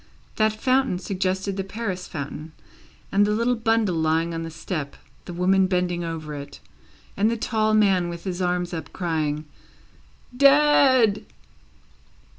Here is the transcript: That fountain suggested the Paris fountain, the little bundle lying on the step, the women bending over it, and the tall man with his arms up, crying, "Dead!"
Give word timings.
That 0.37 0.51
fountain 0.59 0.97
suggested 0.97 1.57
the 1.57 1.63
Paris 1.63 2.07
fountain, 2.07 2.53
the 3.11 3.19
little 3.19 3.53
bundle 3.53 3.93
lying 3.93 4.33
on 4.33 4.41
the 4.41 4.49
step, 4.49 4.95
the 5.25 5.31
women 5.33 5.67
bending 5.67 6.03
over 6.03 6.33
it, 6.33 6.59
and 7.15 7.29
the 7.29 7.37
tall 7.37 7.75
man 7.75 8.09
with 8.09 8.23
his 8.23 8.41
arms 8.41 8.73
up, 8.73 8.91
crying, 8.93 9.45
"Dead!" 10.35 11.23